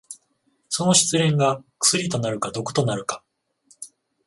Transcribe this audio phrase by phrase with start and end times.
[0.67, 3.23] その失恋が薬となるか毒となるか。